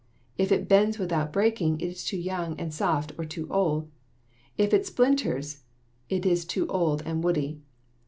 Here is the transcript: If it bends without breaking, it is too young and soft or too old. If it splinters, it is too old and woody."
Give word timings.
If 0.35 0.51
it 0.51 0.67
bends 0.67 0.97
without 0.97 1.31
breaking, 1.31 1.79
it 1.79 1.85
is 1.85 2.03
too 2.03 2.17
young 2.17 2.59
and 2.59 2.73
soft 2.73 3.11
or 3.19 3.23
too 3.25 3.47
old. 3.51 3.87
If 4.57 4.73
it 4.73 4.87
splinters, 4.87 5.61
it 6.09 6.25
is 6.25 6.43
too 6.43 6.65
old 6.69 7.03
and 7.05 7.23
woody." 7.23 7.61